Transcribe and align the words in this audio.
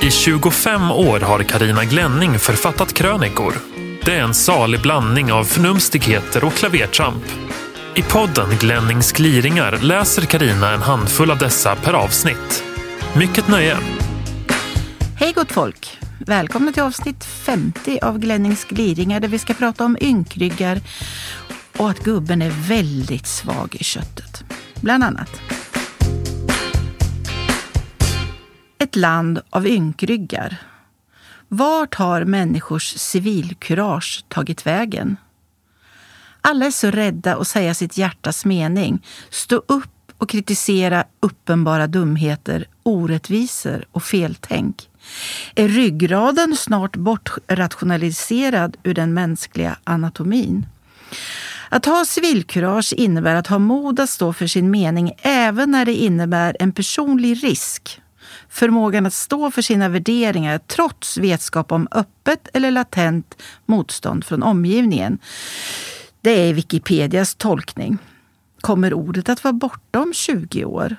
I 0.00 0.10
25 0.10 0.90
år 0.90 1.20
har 1.20 1.42
Karina 1.42 1.84
Glänning 1.84 2.38
författat 2.38 2.92
krönikor. 2.92 3.54
Det 4.04 4.14
är 4.14 4.22
en 4.22 4.34
salig 4.34 4.82
blandning 4.82 5.32
av 5.32 5.44
förnumstigheter 5.44 6.44
och 6.44 6.52
klavertramp. 6.52 7.24
I 7.94 8.02
podden 8.02 8.48
Glennings 8.60 9.12
gliringar 9.12 9.78
läser 9.82 10.22
Karina 10.22 10.72
en 10.72 10.82
handfull 10.82 11.30
av 11.30 11.38
dessa 11.38 11.76
per 11.76 11.92
avsnitt. 11.92 12.64
Mycket 13.16 13.48
nöje! 13.48 13.76
Hej 15.16 15.32
gott 15.32 15.52
folk! 15.52 15.98
Välkomna 16.26 16.72
till 16.72 16.82
avsnitt 16.82 17.24
50 17.24 17.98
av 18.02 18.18
Glennings 18.18 18.64
gliringar 18.64 19.20
där 19.20 19.28
vi 19.28 19.38
ska 19.38 19.54
prata 19.54 19.84
om 19.84 19.96
ynkryggar 20.00 20.80
och 21.76 21.90
att 21.90 22.04
gubben 22.04 22.42
är 22.42 22.50
väldigt 22.68 23.26
svag 23.26 23.76
i 23.80 23.84
köttet. 23.84 24.44
Bland 24.80 25.04
annat. 25.04 25.30
Ett 28.80 28.96
land 28.96 29.40
av 29.50 29.66
ynkryggar. 29.66 30.56
Vart 31.48 31.94
har 31.94 32.24
människors 32.24 32.94
civilkurage 32.96 34.24
tagit 34.28 34.66
vägen? 34.66 35.16
Alla 36.40 36.66
är 36.66 36.70
så 36.70 36.90
rädda 36.90 37.36
att 37.36 37.48
säga 37.48 37.74
sitt 37.74 37.98
hjärtas 37.98 38.44
mening, 38.44 39.06
stå 39.30 39.56
upp 39.66 40.12
och 40.18 40.28
kritisera 40.28 41.04
uppenbara 41.20 41.86
dumheter, 41.86 42.66
orättvisor 42.82 43.84
och 43.92 44.02
feltänk. 44.02 44.88
Är 45.54 45.68
ryggraden 45.68 46.56
snart 46.56 46.96
bortrationaliserad 46.96 48.76
ur 48.82 48.94
den 48.94 49.14
mänskliga 49.14 49.76
anatomin? 49.84 50.66
Att 51.68 51.86
ha 51.86 52.04
civilkurage 52.04 52.92
innebär 52.92 53.34
att 53.34 53.46
ha 53.46 53.58
mod 53.58 54.00
att 54.00 54.10
stå 54.10 54.32
för 54.32 54.46
sin 54.46 54.70
mening 54.70 55.12
även 55.22 55.70
när 55.70 55.84
det 55.84 55.94
innebär 55.94 56.56
en 56.60 56.72
personlig 56.72 57.44
risk. 57.44 58.00
Förmågan 58.48 59.06
att 59.06 59.14
stå 59.14 59.50
för 59.50 59.62
sina 59.62 59.88
värderingar 59.88 60.58
trots 60.58 61.18
vetskap 61.18 61.72
om 61.72 61.88
öppet 61.90 62.48
eller 62.52 62.70
latent 62.70 63.42
motstånd 63.66 64.24
från 64.24 64.42
omgivningen. 64.42 65.18
Det 66.20 66.30
är 66.30 66.54
Wikipedias 66.54 67.34
tolkning. 67.34 67.98
Kommer 68.60 68.94
ordet 68.94 69.28
att 69.28 69.44
vara 69.44 69.52
borta 69.52 70.00
om 70.00 70.12
20 70.14 70.64
år? 70.64 70.96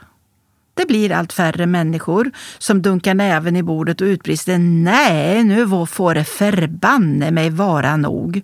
Det 0.73 0.85
blir 0.85 1.11
allt 1.11 1.33
färre 1.33 1.65
människor 1.65 2.31
som 2.57 2.81
dunkar 2.81 3.13
näven 3.13 3.55
i 3.55 3.63
bordet 3.63 4.01
och 4.01 4.05
utbrister 4.05 4.57
nej, 4.57 5.43
nu 5.43 5.87
får 5.87 6.15
det 6.15 6.23
förbanne 6.23 7.31
mig 7.31 7.49
vara 7.49 7.97
nog. 7.97 8.41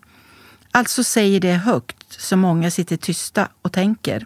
Alltså 0.71 1.03
säger 1.03 1.39
det 1.39 1.53
högt 1.53 2.05
så 2.09 2.37
många 2.37 2.71
sitter 2.71 2.97
tysta 2.97 3.47
och 3.61 3.71
tänker. 3.71 4.25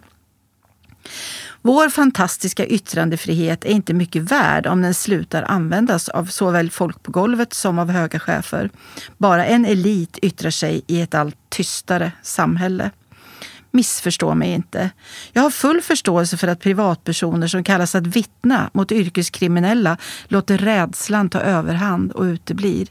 Vår 1.62 1.88
fantastiska 1.88 2.66
yttrandefrihet 2.66 3.64
är 3.64 3.70
inte 3.70 3.94
mycket 3.94 4.22
värd 4.22 4.66
om 4.66 4.82
den 4.82 4.94
slutar 4.94 5.42
användas 5.42 6.08
av 6.08 6.24
såväl 6.24 6.70
folk 6.70 7.02
på 7.02 7.12
golvet 7.12 7.52
som 7.52 7.78
av 7.78 7.90
höga 7.90 8.18
chefer. 8.18 8.70
Bara 9.18 9.46
en 9.46 9.64
elit 9.64 10.18
yttrar 10.22 10.50
sig 10.50 10.82
i 10.86 11.00
ett 11.00 11.14
allt 11.14 11.36
tystare 11.48 12.12
samhälle. 12.22 12.90
Missförstå 13.72 14.34
mig 14.34 14.50
inte. 14.52 14.90
Jag 15.32 15.42
har 15.42 15.50
full 15.50 15.80
förståelse 15.80 16.36
för 16.36 16.48
att 16.48 16.60
privatpersoner 16.60 17.48
som 17.48 17.64
kallas 17.64 17.94
att 17.94 18.06
vittna 18.06 18.70
mot 18.72 18.92
yrkeskriminella 18.92 19.96
låter 20.28 20.58
rädslan 20.58 21.30
ta 21.30 21.40
överhand 21.40 22.12
och 22.12 22.22
uteblir. 22.22 22.88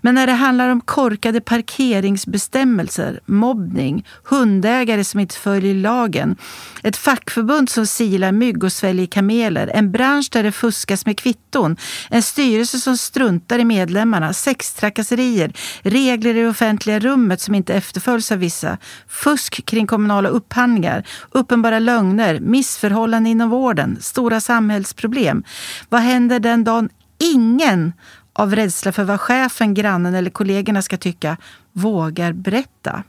Men 0.00 0.14
när 0.14 0.26
det 0.26 0.32
handlar 0.32 0.68
om 0.68 0.80
korkade 0.80 1.40
parkeringsbestämmelser, 1.40 3.20
mobbning, 3.26 4.06
hundägare 4.24 5.04
som 5.04 5.20
inte 5.20 5.34
följer 5.34 5.74
lagen, 5.74 6.36
ett 6.82 6.96
fackförbund 6.96 7.70
som 7.70 7.86
silar 7.86 8.32
mygg 8.32 8.64
och 8.64 8.72
sväljer 8.72 9.06
kameler, 9.06 9.70
en 9.74 9.92
bransch 9.92 10.28
där 10.32 10.42
det 10.42 10.52
fuskas 10.52 11.06
med 11.06 11.18
kvitton, 11.18 11.76
en 12.10 12.22
styrelse 12.22 12.78
som 12.78 12.96
struntar 12.96 13.58
i 13.58 13.64
medlemmarna, 13.64 14.32
sextrakasserier, 14.32 15.52
regler 15.82 16.34
i 16.34 16.46
offentliga 16.46 16.98
rummet 16.98 17.40
som 17.40 17.54
inte 17.54 17.74
efterföljs 17.74 18.32
av 18.32 18.38
vissa, 18.38 18.78
fusk 19.08 19.66
kring 19.66 19.86
kommunala 19.86 20.11
kommunala 20.12 20.28
upphandlingar, 20.28 21.04
uppenbara 21.30 21.78
lögner, 21.78 22.40
missförhållanden 22.40 23.30
inom 23.30 23.50
vården, 23.50 23.98
stora 24.00 24.40
samhällsproblem. 24.40 25.44
Vad 25.88 26.00
händer 26.00 26.40
den 26.40 26.64
dagen 26.64 26.88
ingen 27.34 27.92
av 28.32 28.54
rädsla 28.54 28.92
för 28.92 29.04
vad 29.04 29.20
chefen, 29.20 29.74
grannen 29.74 30.14
eller 30.14 30.30
kollegorna 30.30 30.82
ska 30.82 30.96
tycka 30.96 31.36
vågar 31.72 32.32
berätta? 32.32 33.02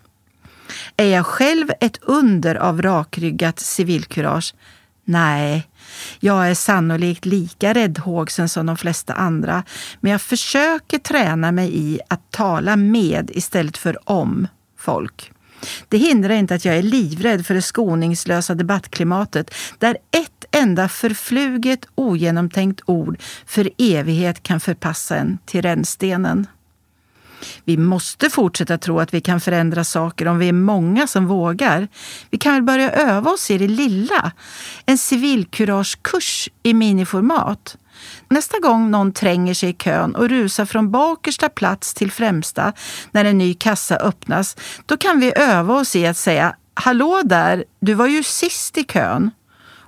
Är 0.97 1.05
jag 1.05 1.25
själv 1.25 1.71
ett 1.79 1.97
under 2.01 2.55
av 2.55 2.81
rakryggat 2.81 3.59
civilkurage? 3.59 4.53
Nej, 5.05 5.67
jag 6.19 6.49
är 6.49 6.55
sannolikt 6.55 7.25
lika 7.25 7.73
räddhågsen 7.73 8.49
som 8.49 8.65
de 8.65 8.77
flesta 8.77 9.13
andra, 9.13 9.63
men 10.01 10.11
jag 10.11 10.21
försöker 10.21 10.99
träna 10.99 11.51
mig 11.51 11.69
i 11.73 11.99
att 12.09 12.31
tala 12.31 12.75
med 12.75 13.31
istället 13.33 13.77
för 13.77 14.09
om 14.09 14.47
folk. 14.79 15.33
Det 15.89 15.97
hindrar 15.97 16.33
inte 16.33 16.55
att 16.55 16.65
jag 16.65 16.77
är 16.77 16.83
livrädd 16.83 17.45
för 17.45 17.53
det 17.53 17.61
skoningslösa 17.61 18.55
debattklimatet 18.55 19.53
där 19.77 19.97
ett 20.11 20.45
enda 20.51 20.89
förfluget, 20.89 21.85
ogenomtänkt 21.95 22.81
ord 22.85 23.21
för 23.45 23.69
evighet 23.77 24.43
kan 24.43 24.59
förpassa 24.59 25.15
en 25.15 25.37
till 25.45 25.61
rännstenen. 25.61 26.47
Vi 27.63 27.77
måste 27.77 28.29
fortsätta 28.29 28.77
tro 28.77 28.99
att 28.99 29.13
vi 29.13 29.21
kan 29.21 29.41
förändra 29.41 29.83
saker 29.83 30.27
om 30.27 30.39
vi 30.39 30.49
är 30.49 30.53
många 30.53 31.07
som 31.07 31.27
vågar. 31.27 31.87
Vi 32.29 32.37
kan 32.37 32.53
väl 32.53 32.63
börja 32.63 32.91
öva 32.91 33.31
oss 33.31 33.51
i 33.51 33.57
det 33.57 33.67
lilla. 33.67 34.31
En 34.85 34.97
civilkuragekurs 34.97 36.49
i 36.63 36.73
miniformat. 36.73 37.77
Nästa 38.29 38.59
gång 38.59 38.91
någon 38.91 39.13
tränger 39.13 39.53
sig 39.53 39.69
i 39.69 39.73
kön 39.73 40.15
och 40.15 40.29
rusar 40.29 40.65
från 40.65 40.91
bakersta 40.91 41.49
plats 41.49 41.93
till 41.93 42.11
främsta 42.11 42.73
när 43.11 43.25
en 43.25 43.37
ny 43.37 43.53
kassa 43.53 43.95
öppnas, 43.95 44.57
då 44.85 44.97
kan 44.97 45.19
vi 45.19 45.33
öva 45.35 45.73
oss 45.73 45.95
i 45.95 46.07
att 46.07 46.17
säga 46.17 46.55
Hallå 46.73 47.21
där, 47.25 47.65
du 47.79 47.93
var 47.93 48.07
ju 48.07 48.23
sist 48.23 48.77
i 48.77 48.83
kön. 48.83 49.31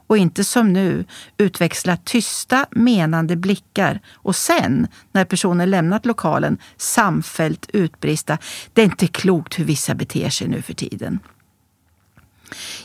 Och 0.08 0.18
inte 0.18 0.44
som 0.44 0.74
nu 0.74 1.06
utväxla 1.38 1.98
tysta, 1.98 2.66
menande 2.72 3.36
blickar 3.36 4.00
och 4.14 4.36
sen, 4.36 4.88
när 5.12 5.26
personen 5.26 5.70
lämnat 5.70 6.06
lokalen, 6.06 6.58
samfällt 6.78 7.70
utbrista 7.74 8.38
Det 8.74 8.82
är 8.82 8.86
inte 8.86 9.08
klokt 9.08 9.60
hur 9.60 9.66
vissa 9.66 9.96
beter 9.96 10.30
sig 10.30 10.48
nu 10.48 10.62
för 10.62 10.74
tiden. 10.74 11.20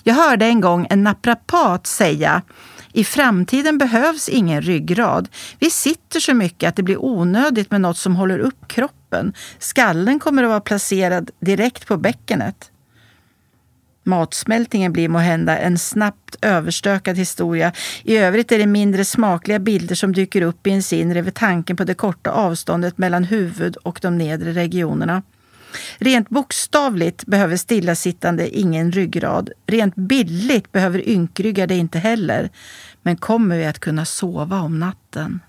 Jag 0.03 0.15
hörde 0.15 0.47
en 0.47 0.60
gång 0.60 0.87
en 0.91 1.03
naprapat 1.03 1.87
säga 1.87 2.43
i 2.93 3.04
framtiden 3.04 3.78
behövs 3.78 4.28
ingen 4.28 4.62
ryggrad. 4.62 5.28
Vi 5.59 5.71
sitter 5.71 6.21
så 6.21 6.34
mycket 6.34 6.69
att 6.69 6.76
det 6.76 6.82
blir 6.82 7.04
onödigt 7.04 7.71
med 7.71 7.81
något 7.81 7.98
som 7.98 8.16
håller 8.16 8.38
upp 8.38 8.69
kroppen. 8.69 9.32
Skallen 9.59 10.19
kommer 10.19 10.43
att 10.43 10.48
vara 10.48 10.60
placerad 10.60 11.31
direkt 11.41 11.87
på 11.87 11.97
bäckenet. 11.97 12.71
Matsmältningen 14.04 14.93
blir 14.93 15.09
måhända 15.09 15.59
en 15.59 15.78
snabbt 15.78 16.37
överstökad 16.42 17.16
historia. 17.16 17.72
I 18.03 18.16
övrigt 18.16 18.53
är 18.53 18.59
det 18.59 18.66
mindre 18.66 19.04
smakliga 19.04 19.59
bilder 19.59 19.94
som 19.94 20.12
dyker 20.12 20.42
upp 20.42 20.66
i 20.66 20.71
ens 20.71 20.92
inre 20.92 21.22
vid 21.22 21.34
tanken 21.34 21.77
på 21.77 21.84
det 21.84 21.94
korta 21.94 22.31
avståndet 22.31 22.98
mellan 22.98 23.25
huvud 23.25 23.77
och 23.77 23.98
de 24.03 24.19
nedre 24.19 24.53
regionerna. 24.53 25.22
Rent 25.99 26.29
bokstavligt 26.29 27.27
behöver 27.27 27.57
stillasittande 27.57 28.59
ingen 28.59 28.93
ryggrad. 28.93 29.51
Rent 29.67 29.95
bildligt 29.97 30.73
behöver 30.73 31.09
ynkryggade 31.09 31.75
inte 31.75 31.99
heller. 31.99 32.51
Men 33.03 33.17
kommer 33.17 33.59
vi 33.59 33.67
att 33.67 33.79
kunna 33.79 34.05
sova 34.05 34.61
om 34.61 34.79
natten? 34.79 35.41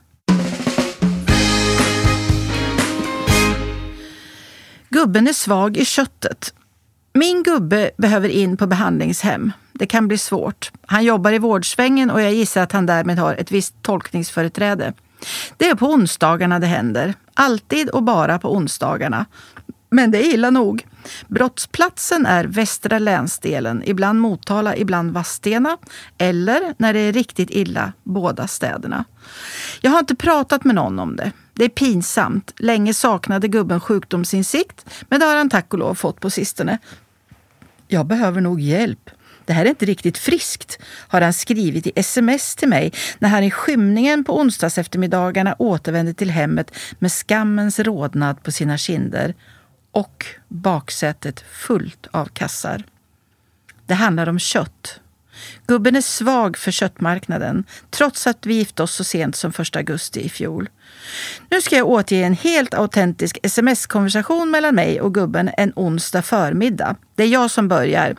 Gubben 4.90 5.28
är 5.28 5.34
svag 5.34 5.78
i 5.78 5.86
köttet. 5.86 6.54
Min 7.14 7.44
gubbe 7.44 7.92
behöver 7.98 8.30
in 8.30 8.58
på 8.58 8.68
behandlingshem. 8.68 9.52
Det 9.74 9.88
kan 9.88 10.08
bli 10.08 10.18
svårt. 10.18 10.72
Han 10.86 11.04
jobbar 11.04 11.32
i 11.32 11.40
vårdsvängen 11.40 12.12
och 12.12 12.22
jag 12.22 12.34
gissar 12.34 12.62
att 12.62 12.72
han 12.72 12.86
därmed 12.86 13.18
har 13.18 13.36
ett 13.36 13.52
visst 13.52 13.76
tolkningsföreträde. 13.82 14.94
Det 15.58 15.70
är 15.70 15.76
på 15.76 15.86
onsdagarna 15.86 16.60
det 16.60 16.68
händer. 16.68 17.14
Alltid 17.34 17.90
och 17.90 18.04
bara 18.04 18.40
på 18.40 18.56
onsdagarna. 18.56 19.26
Men 19.92 20.12
det 20.12 20.18
är 20.18 20.34
illa 20.34 20.50
nog. 20.50 20.88
Brottsplatsen 21.28 22.26
är 22.26 22.46
västra 22.46 23.00
länsdelen, 23.00 23.84
ibland 23.86 24.20
Motala, 24.20 24.76
ibland 24.76 25.12
Vadstena 25.12 25.78
eller, 26.18 26.76
när 26.78 26.94
det 26.94 27.00
är 27.00 27.14
riktigt 27.14 27.50
illa, 27.50 27.94
båda 28.04 28.48
städerna. 28.48 29.06
Jag 29.82 29.92
har 29.92 30.00
inte 30.00 30.16
pratat 30.16 30.64
med 30.64 30.76
någon 30.76 31.00
om 31.00 31.16
det. 31.16 31.32
Det 31.54 31.64
är 31.64 31.70
pinsamt. 31.70 32.54
Länge 32.58 32.94
saknade 32.94 33.48
gubben 33.48 33.80
sjukdomsinsikt, 33.80 34.86
men 35.10 35.20
det 35.20 35.26
har 35.26 35.36
han 35.36 35.50
tack 35.50 35.74
och 35.74 35.80
lov 35.80 35.96
fått 35.96 36.20
på 36.20 36.30
sistone. 36.30 36.78
Jag 37.88 38.06
behöver 38.06 38.42
nog 38.42 38.62
hjälp. 38.62 39.10
Det 39.46 39.54
här 39.54 39.66
är 39.66 39.70
inte 39.70 39.86
riktigt 39.86 40.18
friskt, 40.18 40.80
har 41.08 41.22
han 41.22 41.34
skrivit 41.34 41.88
i 41.88 41.92
sms 41.96 42.56
till 42.56 42.70
mig 42.70 42.94
när 43.20 43.30
han 43.30 43.44
i 43.44 43.52
skymningen 43.52 44.24
på 44.24 44.40
onsdagseftermiddagarna 44.40 45.56
återvände 45.60 46.14
till 46.14 46.30
hemmet 46.30 46.72
med 47.00 47.12
skammens 47.12 47.80
rodnad 47.80 48.44
på 48.44 48.52
sina 48.52 48.78
kinder 48.78 49.34
och 49.92 50.26
baksätet 50.48 51.40
fullt 51.40 52.08
av 52.12 52.26
kassar. 52.26 52.84
Det 53.86 53.94
handlar 53.94 54.30
om 54.30 54.40
kött. 54.40 55.00
Gubben 55.68 55.96
är 55.96 56.02
svag 56.02 56.58
för 56.58 56.72
köttmarknaden, 56.72 57.64
trots 57.90 58.28
att 58.28 58.46
vi 58.46 58.54
gifte 58.54 58.84
oss 58.84 58.96
så 58.96 59.04
sent 59.04 59.36
som 59.36 59.52
1 59.60 59.76
augusti 59.76 60.20
i 60.26 60.30
fjol. 60.30 60.70
Nu 61.50 61.62
ska 61.62 61.76
jag 61.76 61.90
återge 61.90 62.26
en 62.26 62.34
helt 62.34 62.74
autentisk 62.74 63.38
sms-konversation 63.44 64.52
mellan 64.52 64.76
mig 64.76 65.02
och 65.02 65.14
gubben 65.14 65.50
en 65.58 65.74
onsdag 65.76 66.22
förmiddag. 66.22 66.96
Det 67.16 67.24
är 67.24 67.28
jag 67.28 67.52
som 67.52 67.68
börjar. 67.68 68.16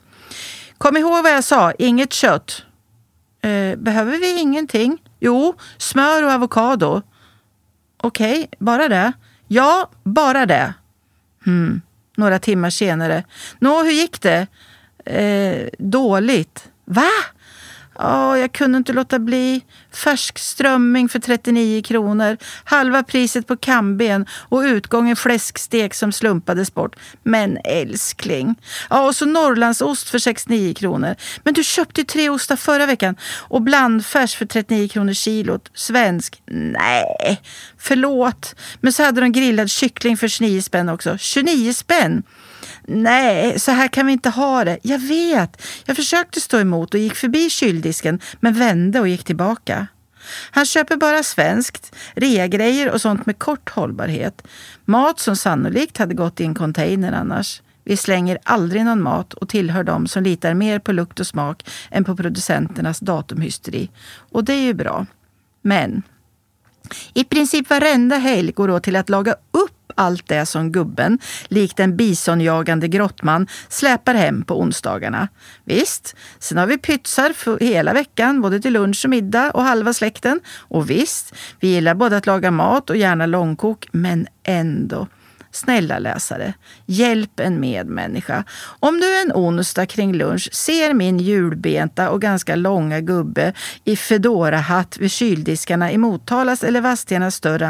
Kom 0.78 0.96
ihåg 0.96 1.22
vad 1.22 1.32
jag 1.32 1.44
sa, 1.44 1.72
inget 1.72 2.12
kött. 2.12 2.62
Eh, 3.42 3.76
behöver 3.76 4.18
vi 4.18 4.40
ingenting? 4.40 4.98
Jo, 5.20 5.54
smör 5.78 6.22
och 6.22 6.30
avokado. 6.30 7.02
Okej, 7.96 8.32
okay, 8.32 8.46
bara 8.58 8.88
det? 8.88 9.12
Ja, 9.48 9.90
bara 10.04 10.46
det. 10.46 10.74
Hmm. 11.44 11.80
Några 12.16 12.38
timmar 12.38 12.70
senare. 12.70 13.24
Nå, 13.58 13.82
hur 13.82 13.90
gick 13.90 14.22
det? 14.22 14.46
Eh, 15.04 15.68
dåligt. 15.78 16.68
Va? 16.84 17.10
Oh, 17.94 18.38
jag 18.38 18.52
kunde 18.52 18.78
inte 18.78 18.92
låta 18.92 19.18
bli. 19.18 19.64
Färsk 19.94 20.38
strömming 20.38 21.08
för 21.08 21.18
39 21.18 21.82
kronor. 21.82 22.36
Halva 22.64 23.02
priset 23.02 23.46
på 23.46 23.56
kamben 23.56 24.26
och 24.48 24.60
utgången 24.60 25.16
fläskstek 25.16 25.94
som 25.94 26.12
slumpades 26.12 26.74
bort. 26.74 26.96
Men 27.22 27.58
älskling. 27.64 28.54
Ja, 28.90 29.06
och 29.06 29.16
så 29.16 29.26
Norrlandsost 29.26 30.08
för 30.10 30.18
69 30.18 30.74
kronor. 30.74 31.14
Men 31.44 31.54
du 31.54 31.64
köpte 31.64 32.00
ju 32.00 32.04
tre 32.04 32.30
ostar 32.30 32.56
förra 32.56 32.86
veckan. 32.86 33.16
Och 33.38 33.62
blandfärs 33.62 34.36
för 34.36 34.46
39 34.46 34.88
kronor 34.88 35.12
kilot. 35.12 35.70
Svensk? 35.74 36.42
Nej, 36.46 37.42
förlåt. 37.78 38.54
Men 38.80 38.92
så 38.92 39.02
hade 39.02 39.20
de 39.20 39.32
grillad 39.32 39.70
kyckling 39.70 40.16
för 40.16 40.28
29 40.28 40.62
spänn 40.62 40.88
också. 40.88 41.18
29 41.18 41.72
spänn? 41.72 42.22
Nej, 42.86 43.60
så 43.60 43.70
här 43.70 43.88
kan 43.88 44.06
vi 44.06 44.12
inte 44.12 44.30
ha 44.30 44.64
det. 44.64 44.78
Jag 44.82 44.98
vet. 44.98 45.62
Jag 45.84 45.96
försökte 45.96 46.40
stå 46.40 46.58
emot 46.58 46.94
och 46.94 47.00
gick 47.00 47.14
förbi 47.14 47.50
kyldisken 47.50 48.20
men 48.40 48.54
vände 48.54 49.00
och 49.00 49.08
gick 49.08 49.24
tillbaka. 49.24 49.86
Han 50.50 50.66
köper 50.66 50.96
bara 50.96 51.22
svenskt, 51.22 51.96
reagrejer 52.14 52.90
och 52.90 53.00
sånt 53.00 53.26
med 53.26 53.38
kort 53.38 53.70
hållbarhet. 53.70 54.42
Mat 54.84 55.20
som 55.20 55.36
sannolikt 55.36 55.98
hade 55.98 56.14
gått 56.14 56.40
i 56.40 56.44
en 56.44 56.54
container 56.54 57.12
annars. 57.12 57.62
Vi 57.84 57.96
slänger 57.96 58.38
aldrig 58.44 58.84
någon 58.84 59.02
mat 59.02 59.34
och 59.34 59.48
tillhör 59.48 59.84
dem 59.84 60.06
som 60.06 60.22
litar 60.22 60.54
mer 60.54 60.78
på 60.78 60.92
lukt 60.92 61.20
och 61.20 61.26
smak 61.26 61.68
än 61.90 62.04
på 62.04 62.16
producenternas 62.16 63.00
datumhysteri. 63.00 63.90
Och 64.30 64.44
det 64.44 64.52
är 64.52 64.62
ju 64.62 64.74
bra. 64.74 65.06
Men 65.62 66.02
i 67.14 67.24
princip 67.24 67.70
varenda 67.70 68.16
helg 68.16 68.52
går 68.52 68.70
åt 68.70 68.82
till 68.82 68.96
att 68.96 69.08
laga 69.08 69.32
upp 69.50 69.81
allt 69.94 70.28
det 70.28 70.46
som 70.46 70.72
gubben, 70.72 71.18
likt 71.48 71.80
en 71.80 71.96
bisonjagande 71.96 72.88
grottman, 72.88 73.46
släpar 73.68 74.14
hem 74.14 74.42
på 74.42 74.60
onsdagarna. 74.60 75.28
Visst, 75.64 76.16
sen 76.38 76.58
har 76.58 76.66
vi 76.66 76.78
pytsar 76.78 77.60
hela 77.60 77.92
veckan, 77.92 78.40
både 78.40 78.60
till 78.60 78.72
lunch 78.72 79.04
och 79.04 79.10
middag 79.10 79.50
och 79.50 79.62
halva 79.62 79.92
släkten. 79.92 80.40
Och 80.58 80.90
visst, 80.90 81.34
vi 81.60 81.68
gillar 81.68 81.94
både 81.94 82.16
att 82.16 82.26
laga 82.26 82.50
mat 82.50 82.90
och 82.90 82.96
gärna 82.96 83.26
långkok, 83.26 83.88
men 83.92 84.26
ändå. 84.44 85.06
Snälla 85.54 85.98
läsare, 85.98 86.54
hjälp 86.86 87.40
en 87.40 87.60
medmänniska. 87.60 88.44
Om 88.80 89.00
du 89.00 89.22
en 89.22 89.32
onsdag 89.32 89.86
kring 89.86 90.14
lunch 90.14 90.48
ser 90.52 90.94
min 90.94 91.18
julbenta 91.18 92.10
och 92.10 92.20
ganska 92.20 92.56
långa 92.56 93.00
gubbe 93.00 93.52
i 93.84 93.96
fedorahatt 93.96 94.96
vid 94.98 95.10
kyldiskarna 95.10 95.92
i 95.92 95.98
Motalas 95.98 96.64
eller 96.64 96.80
Vadstenas 96.80 97.34
större 97.34 97.66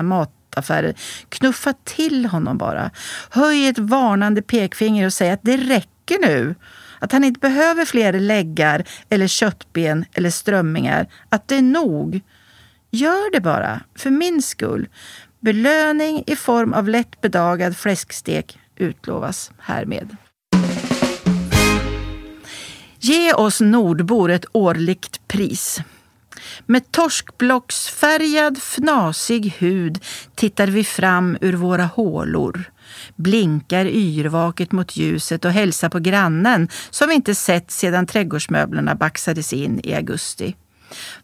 mataffärer, 0.52 0.94
knuffa 1.28 1.74
till 1.84 2.26
honom 2.26 2.58
bara. 2.58 2.90
Höj 3.30 3.68
ett 3.68 3.78
varnande 3.78 4.42
pekfinger 4.42 5.06
och 5.06 5.12
säg 5.12 5.30
att 5.30 5.42
det 5.42 5.56
räcker 5.56 6.18
nu. 6.26 6.54
Att 6.98 7.12
han 7.12 7.24
inte 7.24 7.40
behöver 7.40 7.84
fler 7.84 8.12
läggar 8.12 8.84
eller 9.08 9.26
köttben 9.26 10.04
eller 10.12 10.30
strömmingar. 10.30 11.06
Att 11.28 11.48
det 11.48 11.56
är 11.56 11.62
nog. 11.62 12.20
Gör 12.90 13.32
det 13.32 13.40
bara, 13.40 13.80
för 13.96 14.10
min 14.10 14.42
skull. 14.42 14.88
Belöning 15.40 16.24
i 16.26 16.36
form 16.36 16.72
av 16.72 16.88
lätt 16.88 17.20
bedagad 17.20 17.76
fläskstek 17.76 18.58
utlovas 18.76 19.52
härmed. 19.58 20.16
Ge 22.98 23.32
oss 23.32 23.60
nordbor 23.60 24.30
ett 24.30 24.44
årligt 24.52 25.28
pris. 25.28 25.80
Med 26.66 26.92
torskblocksfärgad 26.92 28.58
fnasig 28.58 29.54
hud 29.58 30.04
tittar 30.34 30.66
vi 30.66 30.84
fram 30.84 31.38
ur 31.40 31.52
våra 31.52 31.84
hålor, 31.84 32.64
blinkar 33.16 33.86
yrvaket 33.86 34.72
mot 34.72 34.96
ljuset 34.96 35.44
och 35.44 35.50
hälsar 35.50 35.88
på 35.88 35.98
grannen 35.98 36.68
som 36.90 37.08
vi 37.08 37.14
inte 37.14 37.34
sett 37.34 37.70
sedan 37.70 38.06
trädgårdsmöblerna 38.06 38.94
baxades 38.94 39.52
in 39.52 39.80
i 39.84 39.94
augusti. 39.94 40.54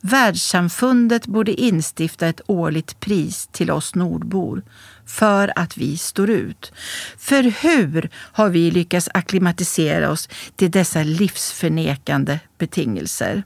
Världssamfundet 0.01 1.27
borde 1.27 1.61
instifta 1.61 2.27
ett 2.27 2.41
årligt 2.47 3.01
pris 3.01 3.49
till 3.53 3.71
oss 3.71 3.95
nordbor 3.95 4.63
för 5.07 5.53
att 5.57 5.77
vi 5.77 5.99
står 5.99 6.31
ut. 6.31 6.73
För 7.19 7.43
hur 7.43 8.11
har 8.15 8.49
vi 8.49 8.71
lyckats 8.71 9.09
akklimatisera 9.15 10.11
oss 10.11 10.29
till 10.57 10.71
dessa 10.71 11.03
livsförnekande 11.03 12.39
betingelser? 12.59 13.43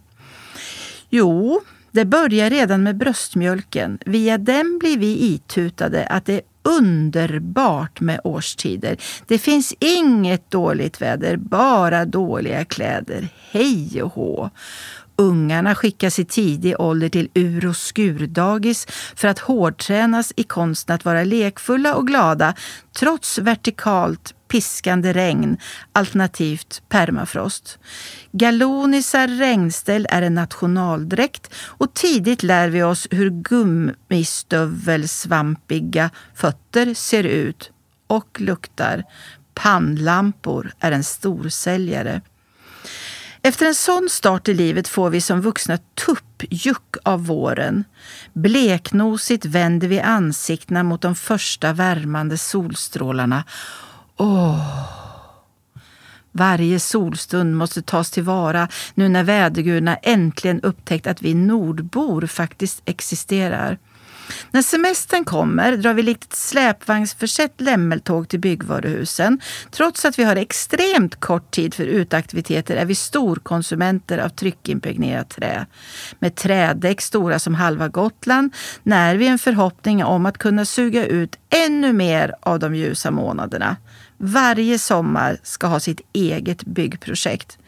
Jo, 1.14 1.60
det 1.90 2.04
börjar 2.04 2.50
redan 2.50 2.82
med 2.82 2.96
bröstmjölken. 2.96 3.98
Via 4.06 4.38
den 4.38 4.78
blir 4.78 4.98
vi 4.98 5.34
itutade 5.34 6.06
att 6.06 6.26
det 6.26 6.34
är 6.34 6.42
underbart 6.62 8.00
med 8.00 8.20
årstider. 8.24 8.96
Det 9.26 9.38
finns 9.38 9.74
inget 9.78 10.50
dåligt 10.50 11.02
väder, 11.02 11.36
bara 11.36 12.04
dåliga 12.04 12.64
kläder. 12.64 13.28
Hej 13.50 14.02
och 14.02 14.12
hå! 14.12 14.50
Ungarna 15.16 15.74
skickas 15.74 16.18
i 16.18 16.24
tidig 16.24 16.80
ålder 16.80 17.08
till 17.08 17.28
ur 17.34 17.66
och 17.66 17.76
skurdagis 17.76 18.86
för 19.16 19.28
att 19.28 19.38
hårdtränas 19.38 20.32
i 20.36 20.42
konsten 20.42 20.94
att 20.94 21.04
vara 21.04 21.24
lekfulla 21.24 21.94
och 21.94 22.06
glada 22.06 22.54
trots 22.98 23.38
vertikalt 23.38 24.34
piskande 24.48 25.12
regn 25.12 25.56
alternativt 25.92 26.82
permafrost. 26.88 27.78
Galonisar 28.32 29.28
regnställ 29.28 30.06
är 30.10 30.22
en 30.22 30.34
nationaldräkt 30.34 31.54
och 31.54 31.94
tidigt 31.94 32.42
lär 32.42 32.68
vi 32.68 32.82
oss 32.82 33.08
hur 33.10 33.30
gummistövelsvampiga 33.30 36.10
fötter 36.34 36.94
ser 36.94 37.24
ut 37.24 37.70
och 38.06 38.40
luktar. 38.40 39.04
Pannlampor 39.54 40.72
är 40.80 40.92
en 40.92 41.04
storsäljare. 41.04 42.20
Efter 43.44 43.66
en 43.66 43.74
sån 43.74 44.08
start 44.10 44.48
i 44.48 44.54
livet 44.54 44.88
får 44.88 45.10
vi 45.10 45.20
som 45.20 45.40
vuxna 45.40 45.78
tuppjuck 46.06 46.96
av 47.02 47.26
våren. 47.26 47.84
Bleknosigt 48.32 49.44
vänder 49.44 49.88
vi 49.88 50.00
ansiktena 50.00 50.82
mot 50.82 51.00
de 51.00 51.14
första 51.14 51.72
värmande 51.72 52.38
solstrålarna. 52.38 53.44
Åh! 54.16 55.02
Varje 56.32 56.80
solstund 56.80 57.56
måste 57.56 57.82
tas 57.82 58.10
tillvara 58.10 58.68
nu 58.94 59.08
när 59.08 59.24
vädergudarna 59.24 59.96
äntligen 59.96 60.60
upptäckt 60.60 61.06
att 61.06 61.22
vi 61.22 61.34
nordbor 61.34 62.26
faktiskt 62.26 62.82
existerar. 62.84 63.78
När 64.50 64.62
semestern 64.62 65.24
kommer 65.24 65.76
drar 65.76 65.94
vi 65.94 66.02
likt 66.02 66.24
ett 66.24 66.36
släpvagnsförsett 66.36 67.60
lämmeltåg 67.60 68.28
till 68.28 68.40
byggvaruhusen. 68.40 69.40
Trots 69.70 70.04
att 70.04 70.18
vi 70.18 70.24
har 70.24 70.36
extremt 70.36 71.20
kort 71.20 71.50
tid 71.50 71.74
för 71.74 71.84
utaktiviteter 71.84 72.76
är 72.76 72.84
vi 72.84 72.94
storkonsumenter 72.94 74.18
av 74.18 74.28
tryckimpregnerat 74.28 75.30
trä. 75.30 75.66
Med 76.18 76.34
trädäck 76.34 77.00
stora 77.00 77.38
som 77.38 77.54
halva 77.54 77.88
Gotland 77.88 78.54
när 78.82 79.16
vi 79.16 79.26
en 79.26 79.38
förhoppning 79.38 80.04
om 80.04 80.26
att 80.26 80.38
kunna 80.38 80.64
suga 80.64 81.06
ut 81.06 81.38
ännu 81.66 81.92
mer 81.92 82.34
av 82.40 82.58
de 82.58 82.74
ljusa 82.74 83.10
månaderna 83.10 83.76
varje 84.22 84.78
sommar 84.78 85.38
ska 85.42 85.66
ha 85.66 85.80
sitt 85.80 86.00
eget 86.12 86.64
byggprojekt. 86.64 87.58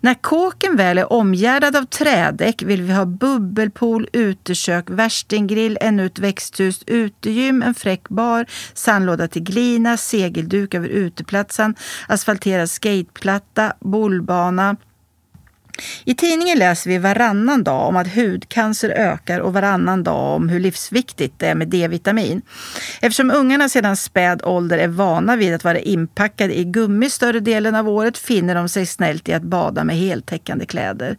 När 0.00 0.14
kåken 0.14 0.76
väl 0.76 0.98
är 0.98 1.12
omgärdad 1.12 1.76
av 1.76 1.84
trädäck 1.84 2.62
vill 2.62 2.82
vi 2.82 2.92
ha 2.92 3.04
bubbelpool, 3.04 4.08
utekök, 4.12 4.90
värstinggrill, 4.90 5.78
ännu 5.80 6.06
ett 6.06 6.18
växthus, 6.18 6.82
utegym, 6.86 7.62
en 7.62 7.74
fräck 7.74 8.08
bar, 8.08 8.46
sandlåda 8.74 9.28
till 9.28 9.42
glina, 9.42 9.96
segelduk 9.96 10.74
över 10.74 10.88
uteplatsen, 10.88 11.74
asfalterad 12.08 12.70
skateplatta, 12.70 13.72
bollbana, 13.80 14.76
i 16.04 16.14
tidningen 16.14 16.58
läser 16.58 16.90
vi 16.90 16.98
varannan 16.98 17.64
dag 17.64 17.88
om 17.88 17.96
att 17.96 18.14
hudcancer 18.14 18.90
ökar 18.90 19.40
och 19.40 19.52
varannan 19.52 20.04
dag 20.04 20.36
om 20.36 20.48
hur 20.48 20.60
livsviktigt 20.60 21.34
det 21.38 21.46
är 21.46 21.54
med 21.54 21.68
D-vitamin. 21.68 22.42
Eftersom 23.00 23.30
ungarna 23.30 23.68
sedan 23.68 23.96
späd 23.96 24.42
ålder 24.44 24.78
är 24.78 24.88
vana 24.88 25.36
vid 25.36 25.54
att 25.54 25.64
vara 25.64 25.78
inpackade 25.78 26.58
i 26.58 26.64
gummi 26.64 27.10
större 27.10 27.40
delen 27.40 27.74
av 27.74 27.88
året 27.88 28.18
finner 28.18 28.54
de 28.54 28.68
sig 28.68 28.86
snällt 28.86 29.28
i 29.28 29.32
att 29.32 29.42
bada 29.42 29.84
med 29.84 29.96
heltäckande 29.96 30.66
kläder. 30.66 31.16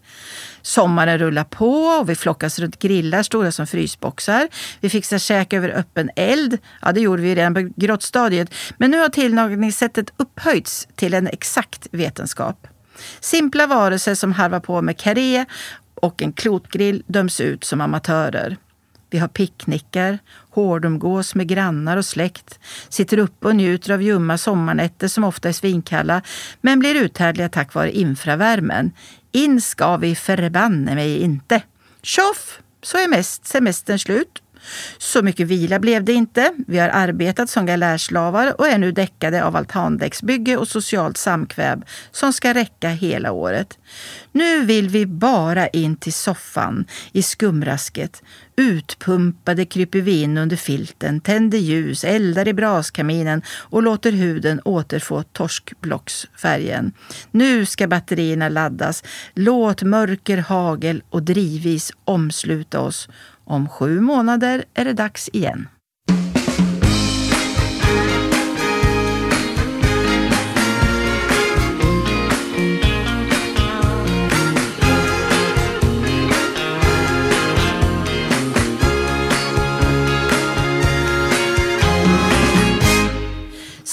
Sommaren 0.61 1.19
rullar 1.19 1.43
på 1.43 1.71
och 1.71 2.09
vi 2.09 2.15
flockas 2.15 2.59
runt 2.59 2.79
grillar 2.79 3.23
stora 3.23 3.51
som 3.51 3.67
frysboxar. 3.67 4.47
Vi 4.79 4.89
fixar 4.89 5.17
käk 5.17 5.53
över 5.53 5.69
öppen 5.69 6.09
eld. 6.15 6.57
Ja, 6.81 6.91
det 6.91 7.01
gjorde 7.01 7.21
vi 7.21 7.35
redan 7.35 7.53
på 7.53 7.69
grottstadiet. 7.75 8.53
Men 8.77 8.91
nu 8.91 8.97
har 8.97 9.09
tillagningssättet 9.09 10.13
upphöjts 10.17 10.87
till 10.95 11.13
en 11.13 11.27
exakt 11.27 11.87
vetenskap. 11.91 12.67
Simpla 13.19 13.67
varelser 13.67 14.15
som 14.15 14.31
harvar 14.31 14.59
på 14.59 14.81
med 14.81 14.97
karré 14.97 15.45
och 15.95 16.21
en 16.21 16.33
klotgrill 16.33 17.03
döms 17.07 17.41
ut 17.41 17.63
som 17.63 17.81
amatörer. 17.81 18.57
Vi 19.09 19.17
har 19.17 19.27
picknickar, 19.27 20.19
hårdomgås 20.49 21.35
med 21.35 21.47
grannar 21.47 21.97
och 21.97 22.05
släkt, 22.05 22.59
sitter 22.89 23.17
uppe 23.17 23.47
och 23.47 23.55
njuter 23.55 23.93
av 23.93 24.01
ljumma 24.01 24.37
sommarnätter 24.37 25.07
som 25.07 25.23
ofta 25.23 25.49
är 25.49 25.53
svinkalla, 25.53 26.21
men 26.61 26.79
blir 26.79 26.95
uthärdliga 26.95 27.49
tack 27.49 27.73
vare 27.73 27.91
infravärmen. 27.91 28.91
In 29.31 29.61
ska 29.61 29.97
vi 29.97 30.15
förbanne 30.15 30.95
mig 30.95 31.19
inte. 31.19 31.61
Tjoff! 32.01 32.59
Så 32.81 32.97
är 32.97 33.07
mest 33.07 33.45
semestern 33.45 33.99
slut. 33.99 34.41
Så 34.97 35.21
mycket 35.21 35.47
vila 35.47 35.79
blev 35.79 36.03
det 36.03 36.13
inte. 36.13 36.51
Vi 36.67 36.79
har 36.79 36.89
arbetat 36.89 37.49
som 37.49 37.65
galärslavar 37.65 38.55
och 38.61 38.67
är 38.67 38.77
nu 38.77 38.91
däckade 38.91 39.43
av 39.43 39.55
altandäcksbygge 39.55 40.57
och 40.57 40.67
socialt 40.67 41.17
samkväv 41.17 41.83
som 42.11 42.33
ska 42.33 42.53
räcka 42.53 42.89
hela 42.89 43.31
året. 43.31 43.77
Nu 44.31 44.65
vill 44.65 44.89
vi 44.89 45.05
bara 45.05 45.67
in 45.67 45.95
till 45.95 46.13
soffan 46.13 46.85
i 47.11 47.23
skumrasket. 47.23 48.23
Utpumpade 48.59 49.65
kryper 49.65 50.01
vi 50.01 50.21
in 50.21 50.37
under 50.37 50.57
filten, 50.57 51.19
tänder 51.19 51.57
ljus, 51.57 52.03
eldar 52.03 52.47
i 52.47 52.53
braskaminen 52.53 53.41
och 53.49 53.83
låter 53.83 54.11
huden 54.11 54.61
återfå 54.65 55.23
torskblocksfärgen. 55.23 56.91
Nu 57.31 57.65
ska 57.65 57.87
batterierna 57.87 58.49
laddas. 58.49 59.03
Låt 59.33 59.83
mörker, 59.83 60.37
hagel 60.37 61.03
och 61.09 61.23
drivis 61.23 61.91
omsluta 62.05 62.79
oss 62.79 63.09
om 63.45 63.69
sju 63.69 63.99
månader 63.99 64.65
är 64.73 64.85
det 64.85 64.93
dags 64.93 65.29
igen. 65.33 65.67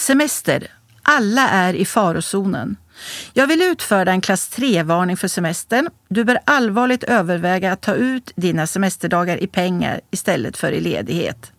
Semester. 0.07 0.67
Alla 1.03 1.49
är 1.49 1.75
i 1.75 1.85
farozonen. 1.85 2.77
Jag 3.33 3.47
vill 3.47 3.63
utfärda 3.63 4.13
en 4.13 4.21
klass 4.21 4.51
3-varning 4.57 5.17
för 5.17 5.29
semestern. 5.29 5.89
Du 6.09 6.25
bör 6.25 6.39
allvarligt 6.45 7.05
överväga 7.05 7.73
att 7.73 7.81
ta 7.81 7.95
ut 7.95 8.33
dina 8.37 8.67
semesterdagar 8.67 9.43
i 9.43 9.47
pengar 9.47 10.01
istället 10.11 10.57
för 10.57 10.73
i 10.73 10.81
ledighet. 10.81 11.53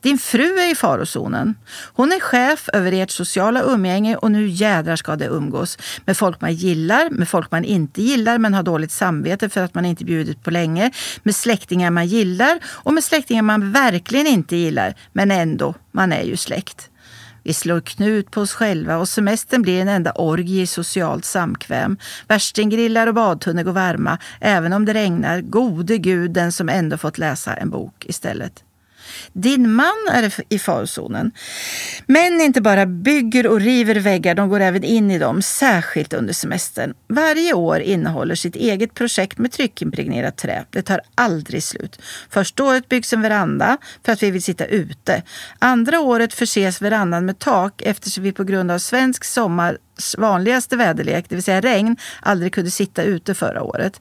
Din 0.00 0.18
fru 0.18 0.58
är 0.58 0.72
i 0.72 0.74
farozonen. 0.74 1.54
Hon 1.94 2.12
är 2.12 2.20
chef 2.20 2.68
över 2.72 2.92
ert 2.92 3.10
sociala 3.10 3.62
umgänge 3.62 4.16
och 4.16 4.30
nu 4.30 4.48
jädrar 4.48 4.96
ska 4.96 5.16
det 5.16 5.26
umgås. 5.26 5.78
Med 6.04 6.16
folk 6.16 6.40
man 6.40 6.54
gillar, 6.54 7.10
med 7.10 7.28
folk 7.28 7.50
man 7.50 7.64
inte 7.64 8.02
gillar 8.02 8.38
men 8.38 8.54
har 8.54 8.62
dåligt 8.62 8.92
samvete 8.92 9.48
för 9.48 9.60
att 9.64 9.74
man 9.74 9.84
inte 9.84 10.04
bjudit 10.04 10.44
på 10.44 10.50
länge. 10.50 10.90
Med 11.22 11.36
släktingar 11.36 11.90
man 11.90 12.06
gillar 12.06 12.58
och 12.66 12.94
med 12.94 13.04
släktingar 13.04 13.42
man 13.42 13.72
verkligen 13.72 14.26
inte 14.26 14.56
gillar. 14.56 14.94
Men 15.12 15.30
ändå, 15.30 15.74
man 15.92 16.12
är 16.12 16.22
ju 16.22 16.36
släkt. 16.36 16.88
Vi 17.42 17.54
slår 17.54 17.80
knut 17.80 18.30
på 18.30 18.40
oss 18.40 18.52
själva 18.52 18.96
och 18.96 19.08
semestern 19.08 19.62
blir 19.62 19.80
en 19.80 19.88
enda 19.88 20.12
orgie 20.12 20.62
i 20.62 20.66
socialt 20.66 21.24
samkväm. 21.24 21.96
Värstinggrillar 22.28 23.06
och 23.06 23.14
badtunnor 23.14 23.62
går 23.62 23.72
varma, 23.72 24.18
även 24.40 24.72
om 24.72 24.84
det 24.84 24.94
regnar. 24.94 25.40
Gode 25.40 25.98
gud, 25.98 26.30
den 26.30 26.52
som 26.52 26.68
ändå 26.68 26.96
fått 26.96 27.18
läsa 27.18 27.54
en 27.54 27.70
bok 27.70 28.06
istället. 28.08 28.64
Din 29.32 29.72
man 29.72 30.08
är 30.12 30.34
i 30.48 30.58
farozonen. 30.58 31.32
Män 32.06 32.40
inte 32.40 32.60
bara 32.60 32.86
bygger 32.86 33.46
och 33.46 33.60
river 33.60 33.94
väggar, 33.94 34.34
de 34.34 34.48
går 34.48 34.60
även 34.60 34.84
in 34.84 35.10
i 35.10 35.18
dem, 35.18 35.42
särskilt 35.42 36.12
under 36.12 36.32
semestern. 36.32 36.94
Varje 37.08 37.54
år 37.54 37.80
innehåller 37.80 38.34
sitt 38.34 38.56
eget 38.56 38.94
projekt 38.94 39.38
med 39.38 39.52
tryckimpregnerat 39.52 40.36
trä. 40.36 40.64
Det 40.70 40.82
tar 40.82 41.00
aldrig 41.14 41.62
slut. 41.62 42.00
Första 42.30 42.64
året 42.64 42.88
byggs 42.88 43.12
en 43.12 43.22
veranda 43.22 43.78
för 44.04 44.12
att 44.12 44.22
vi 44.22 44.30
vill 44.30 44.42
sitta 44.42 44.64
ute. 44.64 45.22
Andra 45.58 46.00
året 46.00 46.34
förses 46.34 46.82
verandan 46.82 47.26
med 47.26 47.38
tak 47.38 47.82
eftersom 47.84 48.24
vi 48.24 48.32
på 48.32 48.44
grund 48.44 48.70
av 48.70 48.78
svensk 48.78 49.24
sommar 49.24 49.78
vanligaste 50.18 50.76
väderlek, 50.76 51.26
det 51.28 51.34
vill 51.34 51.44
säga 51.44 51.60
regn, 51.60 51.96
aldrig 52.20 52.54
kunde 52.54 52.70
sitta 52.70 53.02
ute 53.02 53.34
förra 53.34 53.62
året. 53.62 54.00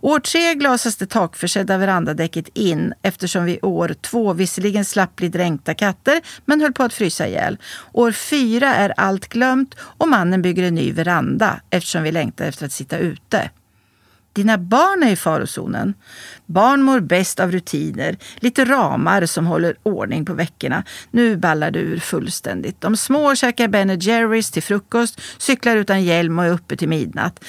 År 0.00 0.20
tre 0.20 0.54
glasas 0.54 0.96
det 0.96 1.06
takförsedda 1.06 1.78
verandadäcket 1.78 2.48
in 2.54 2.94
eftersom 3.02 3.44
vi 3.44 3.60
år 3.60 3.94
två 4.00 4.32
visserligen 4.32 4.84
slapp 4.84 5.16
bli 5.16 5.28
dränkta 5.28 5.74
katter 5.74 6.20
men 6.44 6.60
höll 6.60 6.72
på 6.72 6.82
att 6.82 6.94
frysa 6.94 7.26
ihjäl. 7.26 7.58
År 7.92 8.12
fyra 8.12 8.74
är 8.74 8.94
allt 8.96 9.28
glömt 9.28 9.74
och 9.78 10.08
mannen 10.08 10.42
bygger 10.42 10.62
en 10.62 10.74
ny 10.74 10.92
veranda 10.92 11.60
eftersom 11.70 12.02
vi 12.02 12.12
längtar 12.12 12.44
efter 12.44 12.66
att 12.66 12.72
sitta 12.72 12.98
ute. 12.98 13.50
Dina 14.32 14.58
barn 14.58 15.02
är 15.02 15.10
i 15.10 15.16
farozonen. 15.16 15.94
Barn 16.46 16.82
mår 16.82 17.00
bäst 17.00 17.40
av 17.40 17.52
rutiner, 17.52 18.16
lite 18.36 18.64
ramar 18.64 19.26
som 19.26 19.46
håller 19.46 19.76
ordning 19.82 20.24
på 20.24 20.34
veckorna. 20.34 20.84
Nu 21.10 21.36
ballar 21.36 21.70
du 21.70 21.80
ur 21.80 21.98
fullständigt. 21.98 22.80
De 22.80 22.96
små 22.96 23.34
käkar 23.34 23.68
Ben 23.68 23.98
Jerrys 23.98 24.50
till 24.50 24.62
frukost, 24.62 25.20
cyklar 25.38 25.76
utan 25.76 26.04
hjälm 26.04 26.38
och 26.38 26.44
är 26.44 26.50
uppe 26.50 26.76
till 26.76 26.88
midnatt. 26.88 27.44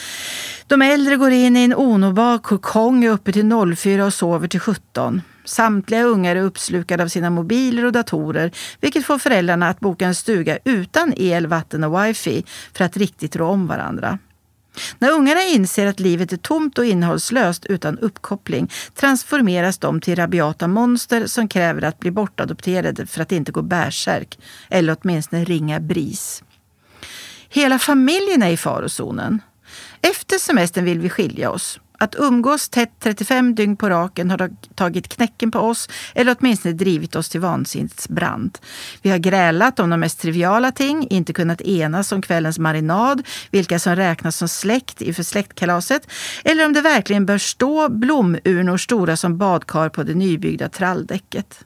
De 0.67 0.81
äldre 0.81 1.15
går 1.15 1.31
in 1.31 1.57
i 1.57 1.63
en 1.63 1.75
onobar 1.75 2.37
kokong, 2.37 3.03
är 3.03 3.09
uppe 3.09 3.31
till 3.31 3.75
04 3.75 4.05
och 4.05 4.13
sover 4.13 4.47
till 4.47 4.59
17. 4.59 5.21
Samtliga 5.45 6.03
ungar 6.03 6.35
är 6.35 6.41
uppslukade 6.41 7.03
av 7.03 7.07
sina 7.07 7.29
mobiler 7.29 7.85
och 7.85 7.91
datorer, 7.91 8.51
vilket 8.81 9.05
får 9.05 9.17
föräldrarna 9.17 9.69
att 9.69 9.79
boka 9.79 10.05
en 10.05 10.15
stuga 10.15 10.57
utan 10.65 11.13
el, 11.17 11.47
vatten 11.47 11.83
och 11.83 12.03
wifi 12.03 12.45
för 12.73 12.85
att 12.85 12.97
riktigt 12.97 13.35
rå 13.35 13.47
om 13.47 13.67
varandra. 13.67 14.19
När 14.99 15.11
ungarna 15.11 15.43
inser 15.43 15.87
att 15.87 15.99
livet 15.99 16.33
är 16.33 16.37
tomt 16.37 16.77
och 16.77 16.85
innehållslöst 16.85 17.65
utan 17.65 17.99
uppkoppling 17.99 18.71
transformeras 18.95 19.77
de 19.77 20.01
till 20.01 20.15
rabiata 20.15 20.67
monster 20.67 21.27
som 21.27 21.47
kräver 21.47 21.81
att 21.81 21.99
bli 21.99 22.11
bortadopterade 22.11 23.05
för 23.05 23.21
att 23.21 23.31
inte 23.31 23.51
gå 23.51 23.61
bärsärk 23.61 24.39
eller 24.69 24.97
åtminstone 25.01 25.43
ringa 25.43 25.79
BRIS. 25.79 26.43
Hela 27.49 27.79
familjen 27.79 28.43
är 28.43 28.51
i 28.51 28.57
farozonen. 28.57 29.41
Efter 30.01 30.37
semestern 30.37 30.85
vill 30.85 30.99
vi 30.99 31.09
skilja 31.09 31.51
oss. 31.51 31.79
Att 32.03 32.15
umgås 32.19 32.69
tätt 32.69 32.91
35 32.99 33.55
dygn 33.55 33.75
på 33.75 33.89
raken 33.89 34.29
har 34.29 34.49
tagit 34.75 35.07
knäcken 35.07 35.51
på 35.51 35.59
oss 35.59 35.89
eller 36.15 36.35
åtminstone 36.39 36.73
drivit 36.73 37.15
oss 37.15 37.29
till 37.29 37.41
vansinnets 37.41 38.09
brant. 38.09 38.61
Vi 39.01 39.09
har 39.09 39.17
grälat 39.17 39.79
om 39.79 39.89
de 39.89 39.99
mest 39.99 40.19
triviala 40.19 40.71
ting, 40.71 41.07
inte 41.09 41.33
kunnat 41.33 41.61
enas 41.61 42.11
om 42.11 42.21
kvällens 42.21 42.59
marinad, 42.59 43.27
vilka 43.51 43.79
som 43.79 43.95
räknas 43.95 44.37
som 44.37 44.47
släkt 44.47 45.01
inför 45.01 45.23
släktkalaset 45.23 46.07
eller 46.43 46.65
om 46.65 46.73
det 46.73 46.81
verkligen 46.81 47.25
bör 47.25 47.37
stå 47.37 47.89
blomurnor 47.89 48.77
stora 48.77 49.17
som 49.17 49.37
badkar 49.37 49.89
på 49.89 50.03
det 50.03 50.13
nybyggda 50.13 50.69
tralldäcket. 50.69 51.65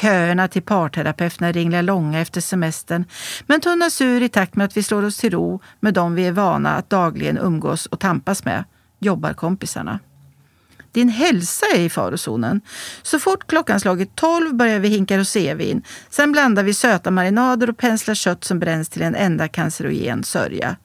Köerna 0.00 0.48
till 0.48 0.62
parterapeuterna 0.62 1.52
ringlar 1.52 1.82
långa 1.82 2.20
efter 2.20 2.40
semestern 2.40 3.04
men 3.46 3.60
tunnas 3.60 4.00
ur 4.00 4.22
i 4.22 4.28
takt 4.28 4.56
med 4.56 4.64
att 4.64 4.76
vi 4.76 4.82
slår 4.82 5.04
oss 5.04 5.18
till 5.18 5.30
ro 5.30 5.60
med 5.80 5.94
dem 5.94 6.14
vi 6.14 6.26
är 6.26 6.32
vana 6.32 6.74
att 6.76 6.90
dagligen 6.90 7.38
umgås 7.38 7.86
och 7.86 8.00
tampas 8.00 8.44
med 8.44 8.64
jobbarkompisarna. 8.98 9.98
Din 10.92 11.08
hälsa 11.08 11.66
är 11.74 11.80
i 11.80 11.90
farozonen. 11.90 12.60
Så 13.02 13.18
fort 13.18 13.46
klockan 13.46 13.80
slagit 13.80 14.16
tolv 14.16 14.54
börjar 14.54 14.78
vi 14.78 14.88
hinka 14.88 15.18
rosévin. 15.18 15.82
Sen 16.10 16.32
blandar 16.32 16.62
vi 16.62 16.74
söta 16.74 17.10
marinader 17.10 17.70
och 17.70 17.76
penslar 17.76 18.14
kött 18.14 18.44
som 18.44 18.58
bränns 18.58 18.88
till 18.88 19.02
en 19.02 19.14
enda 19.14 19.48
cancerogen 19.48 20.24
sörja. 20.24 20.76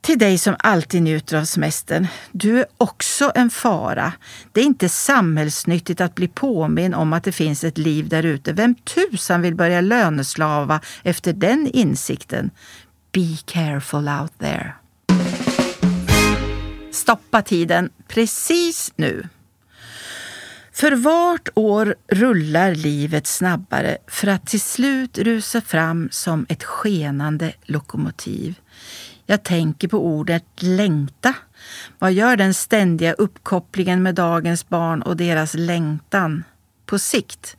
Till 0.00 0.18
dig 0.18 0.38
som 0.38 0.56
alltid 0.58 1.02
njuter 1.02 1.36
av 1.36 1.44
semestern. 1.44 2.06
Du 2.32 2.58
är 2.58 2.66
också 2.76 3.32
en 3.34 3.50
fara. 3.50 4.12
Det 4.52 4.60
är 4.60 4.64
inte 4.64 4.88
samhällsnyttigt 4.88 6.00
att 6.00 6.14
bli 6.14 6.28
påminn 6.28 6.94
om 6.94 7.12
att 7.12 7.24
det 7.24 7.32
finns 7.32 7.64
ett 7.64 7.78
liv 7.78 8.08
där 8.08 8.22
ute. 8.22 8.52
Vem 8.52 8.74
tusan 8.74 9.42
vill 9.42 9.54
börja 9.54 9.80
löneslava 9.80 10.80
efter 11.02 11.32
den 11.32 11.70
insikten? 11.72 12.50
Be 13.12 13.36
careful 13.46 14.08
out 14.08 14.38
there. 14.38 14.72
Stoppa 16.90 17.42
tiden 17.42 17.90
precis 18.08 18.92
nu. 18.96 19.28
För 20.72 20.92
vart 20.92 21.48
år 21.54 21.94
rullar 22.08 22.74
livet 22.74 23.26
snabbare 23.26 23.98
för 24.06 24.26
att 24.28 24.46
till 24.46 24.60
slut 24.60 25.18
rusa 25.18 25.60
fram 25.60 26.08
som 26.12 26.46
ett 26.48 26.64
skenande 26.64 27.52
lokomotiv. 27.62 28.54
Jag 29.26 29.42
tänker 29.42 29.88
på 29.88 30.06
ordet 30.06 30.44
längta. 30.56 31.34
Vad 31.98 32.12
gör 32.12 32.36
den 32.36 32.54
ständiga 32.54 33.12
uppkopplingen 33.12 34.02
med 34.02 34.14
dagens 34.14 34.68
barn 34.68 35.02
och 35.02 35.16
deras 35.16 35.54
längtan 35.54 36.44
på 36.86 36.98
sikt? 36.98 37.56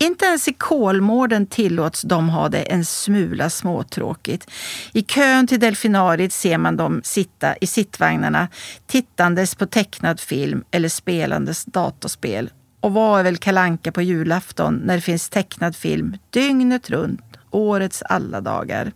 Inte 0.00 0.24
ens 0.24 0.48
i 0.48 0.52
Kolmården 0.52 1.46
tillåts 1.46 2.02
de 2.02 2.28
ha 2.28 2.48
det 2.48 2.62
en 2.62 2.84
smula 2.84 3.50
småtråkigt. 3.50 4.50
I 4.92 5.02
kön 5.02 5.46
till 5.46 5.60
delfinariet 5.60 6.32
ser 6.32 6.58
man 6.58 6.76
dem 6.76 7.00
sitta 7.04 7.56
i 7.56 7.66
sittvagnarna 7.66 8.48
tittandes 8.86 9.54
på 9.54 9.66
tecknad 9.66 10.20
film 10.20 10.64
eller 10.70 10.88
spelandes 10.88 11.64
datorspel. 11.64 12.50
Och 12.80 12.92
vad 12.92 13.20
är 13.20 13.24
väl 13.24 13.36
kalanka 13.36 13.92
på 13.92 14.02
julafton 14.02 14.74
när 14.84 14.94
det 14.94 15.00
finns 15.00 15.28
tecknad 15.28 15.76
film 15.76 16.16
dygnet 16.30 16.90
runt, 16.90 17.36
årets 17.50 18.02
alla 18.02 18.40
dagar. 18.40 18.92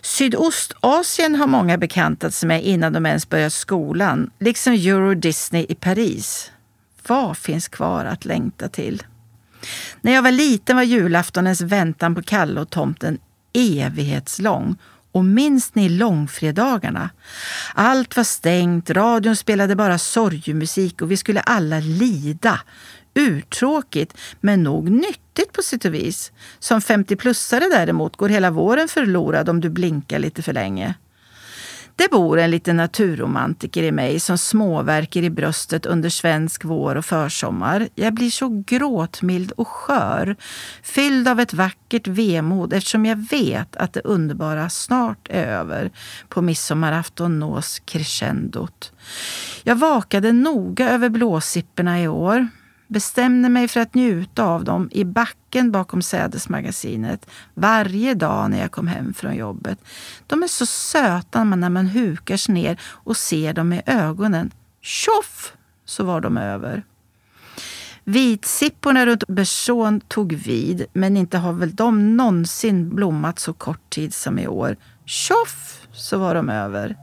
Sydostasien 0.00 1.34
har 1.34 1.46
många 1.46 1.78
bekantat 1.78 2.34
sig 2.34 2.46
med 2.46 2.64
innan 2.64 2.92
de 2.92 3.06
ens 3.06 3.28
börjat 3.28 3.52
skolan, 3.52 4.30
liksom 4.38 4.72
Euro 4.72 5.14
Disney 5.14 5.66
i 5.68 5.74
Paris. 5.74 6.50
Vad 7.06 7.36
finns 7.36 7.68
kvar 7.68 8.04
att 8.04 8.24
längta 8.24 8.68
till? 8.68 9.02
När 10.00 10.12
jag 10.12 10.22
var 10.22 10.32
liten 10.32 10.76
var 10.76 10.82
julaftonens 10.82 11.60
väntan 11.60 12.14
på 12.14 12.22
Kalle 12.22 12.60
och 12.60 12.70
tomten 12.70 13.18
evighetslång. 13.52 14.76
Och 15.12 15.24
minns 15.24 15.74
ni 15.74 15.88
långfredagarna? 15.88 17.10
Allt 17.74 18.16
var 18.16 18.24
stängt, 18.24 18.90
radion 18.90 19.36
spelade 19.36 19.76
bara 19.76 19.98
sorgemusik 19.98 21.02
och 21.02 21.10
vi 21.10 21.16
skulle 21.16 21.40
alla 21.40 21.80
lida. 21.80 22.60
Urtråkigt, 23.14 24.16
men 24.40 24.62
nog 24.62 24.90
nyttigt 24.90 25.52
på 25.52 25.62
sitt 25.62 25.84
och 25.84 25.94
vis. 25.94 26.32
Som 26.58 26.80
50-plussare 26.80 27.64
däremot 27.70 28.16
går 28.16 28.28
hela 28.28 28.50
våren 28.50 28.88
förlorad 28.88 29.48
om 29.48 29.60
du 29.60 29.70
blinkar 29.70 30.18
lite 30.18 30.42
för 30.42 30.52
länge. 30.52 30.94
Det 31.98 32.10
bor 32.10 32.38
en 32.38 32.50
liten 32.50 32.76
naturromantiker 32.76 33.82
i 33.82 33.92
mig 33.92 34.20
som 34.20 34.38
småverker 34.38 35.22
i 35.22 35.30
bröstet 35.30 35.86
under 35.86 36.08
svensk 36.08 36.64
vår 36.64 36.96
och 36.96 37.04
försommar. 37.04 37.88
Jag 37.94 38.14
blir 38.14 38.30
så 38.30 38.62
gråtmild 38.66 39.52
och 39.52 39.68
skör, 39.68 40.36
fylld 40.82 41.28
av 41.28 41.40
ett 41.40 41.54
vackert 41.54 42.06
vemod 42.06 42.72
eftersom 42.72 43.06
jag 43.06 43.28
vet 43.30 43.76
att 43.76 43.92
det 43.92 44.00
underbara 44.00 44.70
snart 44.70 45.28
är 45.30 45.46
över. 45.46 45.90
På 46.28 46.42
midsommarafton 46.42 47.38
nås 47.38 47.78
crescendot. 47.78 48.92
Jag 49.62 49.76
vakade 49.76 50.32
noga 50.32 50.90
över 50.90 51.08
blåsipporna 51.08 52.02
i 52.02 52.08
år 52.08 52.48
bestämde 52.88 53.48
mig 53.48 53.68
för 53.68 53.80
att 53.80 53.94
njuta 53.94 54.44
av 54.44 54.64
dem 54.64 54.88
i 54.92 55.04
backen 55.04 55.72
bakom 55.72 56.02
sädesmagasinet 56.02 57.26
varje 57.54 58.14
dag 58.14 58.50
när 58.50 58.60
jag 58.60 58.70
kom 58.70 58.86
hem 58.86 59.14
från 59.14 59.36
jobbet. 59.36 59.78
De 60.26 60.42
är 60.42 60.46
så 60.46 60.66
söta 60.66 61.44
när 61.44 61.70
man 61.70 61.86
hukar 61.86 62.36
sig 62.36 62.54
ner 62.54 62.80
och 62.84 63.16
ser 63.16 63.52
dem 63.52 63.72
i 63.72 63.82
ögonen. 63.86 64.50
Tjoff! 64.80 65.52
Så 65.84 66.04
var 66.04 66.20
de 66.20 66.36
över. 66.36 66.82
Vitsipporna 68.04 69.06
runt 69.06 69.24
Bersån 69.28 70.00
tog 70.00 70.32
vid, 70.32 70.86
men 70.92 71.16
inte 71.16 71.38
har 71.38 71.52
väl 71.52 71.74
de 71.74 72.16
någonsin 72.16 72.94
blommat 72.94 73.38
så 73.38 73.52
kort 73.52 73.90
tid 73.90 74.14
som 74.14 74.38
i 74.38 74.48
år. 74.48 74.76
Tjoff! 75.04 75.86
Så 75.92 76.18
var 76.18 76.34
de 76.34 76.48
över. 76.48 76.96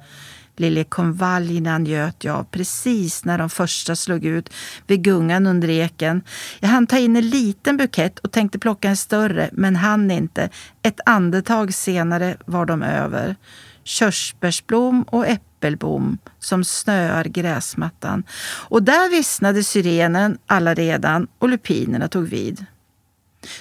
Liljekonvaljerna 0.59 1.77
njöt 1.77 2.23
jag 2.23 2.51
precis 2.51 3.25
när 3.25 3.37
de 3.37 3.49
första 3.49 3.95
slog 3.95 4.25
ut 4.25 4.49
vid 4.87 5.03
gungan 5.03 5.47
under 5.47 5.69
eken. 5.69 6.23
Jag 6.59 6.69
hann 6.69 6.87
ta 6.87 6.97
in 6.97 7.15
en 7.15 7.29
liten 7.29 7.77
bukett 7.77 8.19
och 8.19 8.31
tänkte 8.31 8.59
plocka 8.59 8.89
en 8.89 8.97
större, 8.97 9.49
men 9.53 9.75
hann 9.75 10.11
inte. 10.11 10.49
Ett 10.81 10.99
andetag 11.05 11.73
senare 11.73 12.37
var 12.45 12.65
de 12.65 12.83
över. 12.83 13.35
Körsbärsblom 13.83 15.03
och 15.03 15.27
äppelbom 15.27 16.17
som 16.39 16.63
snöar 16.63 17.25
gräsmattan. 17.25 18.23
Och 18.69 18.83
där 18.83 19.09
vissnade 19.09 19.63
syrenen 19.63 20.37
alla 20.47 20.73
redan 20.73 21.27
och 21.39 21.49
lupinerna 21.49 22.07
tog 22.07 22.27
vid. 22.27 22.65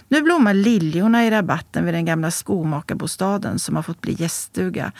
Nu 0.08 0.22
blommar 0.22 0.54
liljorna 0.54 1.26
i 1.26 1.30
rabatten 1.30 1.84
vid 1.84 1.94
den 1.94 2.04
gamla 2.04 2.30
skomakarbostaden 2.30 3.58
som 3.58 3.76
har 3.76 3.82
fått 3.82 4.00
bli 4.00 4.16
gäststuga. 4.18 4.92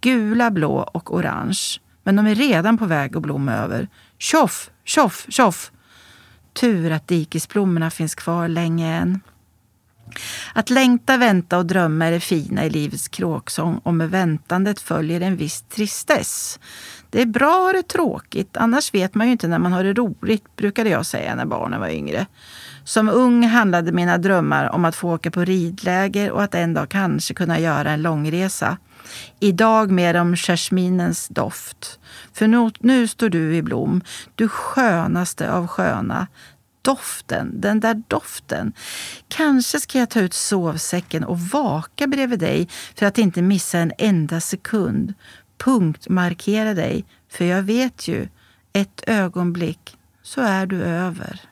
Gula, 0.00 0.50
blå 0.50 0.76
och 0.76 1.14
orange. 1.14 1.78
Men 2.04 2.16
de 2.16 2.26
är 2.26 2.34
redan 2.34 2.78
på 2.78 2.86
väg 2.86 3.16
att 3.16 3.22
blomma 3.22 3.52
över. 3.52 3.88
Tjoff, 4.18 4.70
tjoff, 4.84 5.26
tjoff! 5.28 5.72
Tur 6.52 6.90
att 6.90 7.08
dikesblommorna 7.08 7.90
finns 7.90 8.14
kvar 8.14 8.48
länge 8.48 8.96
än. 8.96 9.20
Att 10.54 10.70
längta, 10.70 11.16
vänta 11.16 11.58
och 11.58 11.66
drömma 11.66 12.06
är 12.06 12.10
det 12.10 12.20
fina 12.20 12.64
i 12.64 12.70
livets 12.70 13.08
kråksång 13.08 13.80
och 13.82 13.94
med 13.94 14.10
väntandet 14.10 14.80
följer 14.80 15.20
en 15.20 15.36
viss 15.36 15.62
tristess. 15.62 16.60
Det 17.10 17.22
är 17.22 17.26
bra 17.26 17.56
att 17.56 17.62
ha 17.62 17.72
det 17.72 17.88
tråkigt, 17.88 18.56
annars 18.56 18.94
vet 18.94 19.14
man 19.14 19.26
ju 19.26 19.32
inte 19.32 19.48
när 19.48 19.58
man 19.58 19.72
har 19.72 19.84
det 19.84 19.92
roligt, 19.92 20.56
brukade 20.56 20.90
jag 20.90 21.06
säga 21.06 21.34
när 21.34 21.44
barnen 21.44 21.80
var 21.80 21.88
yngre. 21.88 22.26
Som 22.84 23.08
ung 23.08 23.46
handlade 23.46 23.92
mina 23.92 24.18
drömmar 24.18 24.70
om 24.70 24.84
att 24.84 24.96
få 24.96 25.14
åka 25.14 25.30
på 25.30 25.44
ridläger 25.44 26.30
och 26.30 26.42
att 26.42 26.54
en 26.54 26.74
dag 26.74 26.88
kanske 26.88 27.34
kunna 27.34 27.58
göra 27.58 27.90
en 27.90 28.02
långresa. 28.02 28.76
Idag 29.40 29.90
mer 29.90 30.14
om 30.14 30.36
jasminens 30.36 31.28
doft. 31.28 32.00
För 32.32 32.46
nu, 32.46 32.70
nu 32.78 33.08
står 33.08 33.28
du 33.28 33.56
i 33.56 33.62
blom, 33.62 34.02
du 34.34 34.48
skönaste 34.48 35.52
av 35.52 35.66
sköna. 35.66 36.26
Doften, 36.82 37.60
den 37.60 37.80
där 37.80 38.02
doften. 38.08 38.72
Kanske 39.28 39.80
ska 39.80 39.98
jag 39.98 40.10
ta 40.10 40.20
ut 40.20 40.34
sovsäcken 40.34 41.24
och 41.24 41.40
vaka 41.40 42.06
bredvid 42.06 42.38
dig 42.38 42.68
för 42.94 43.06
att 43.06 43.18
inte 43.18 43.42
missa 43.42 43.78
en 43.78 43.92
enda 43.98 44.40
sekund. 44.40 45.14
Punktmarkera 45.58 46.74
dig, 46.74 47.04
för 47.30 47.44
jag 47.44 47.62
vet 47.62 48.08
ju, 48.08 48.28
ett 48.72 49.02
ögonblick 49.06 49.96
så 50.22 50.40
är 50.40 50.66
du 50.66 50.82
över. 50.82 51.51